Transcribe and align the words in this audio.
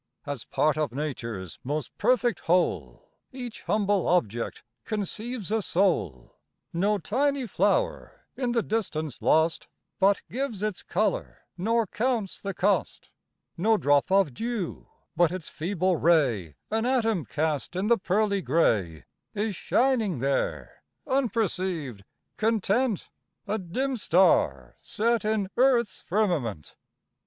As 0.25 0.45
part 0.45 0.77
of 0.79 0.91
nature's 0.91 1.59
most 1.63 1.95
perfect 1.99 2.39
whole 2.39 3.11
Each 3.31 3.61
humble 3.61 4.07
object 4.07 4.63
conceives 4.83 5.51
a 5.51 5.61
soul, 5.61 6.39
No 6.73 6.97
tiny 6.97 7.45
flower 7.45 8.25
in 8.35 8.51
the 8.51 8.63
distance 8.63 9.21
lost, 9.21 9.67
But 9.99 10.23
gives 10.27 10.63
its 10.63 10.81
colour, 10.81 11.43
nor 11.55 11.85
counts 11.85 12.41
the 12.41 12.55
cost; 12.55 13.11
No 13.57 13.77
drop 13.77 14.11
of 14.11 14.33
dew, 14.33 14.87
but 15.15 15.31
its 15.31 15.49
feeble 15.49 15.97
ray 15.97 16.55
An 16.71 16.87
atom 16.87 17.23
cast 17.23 17.75
in 17.75 17.85
the 17.85 17.99
pearly 17.99 18.41
gray 18.41 19.05
Is 19.35 19.55
shining 19.55 20.17
there, 20.17 20.81
unperceived, 21.05 22.03
content, 22.37 23.07
A 23.47 23.59
dim 23.59 23.95
star 23.95 24.77
set 24.81 25.23
in 25.23 25.47
earth's 25.57 26.01
firmament. 26.01 26.75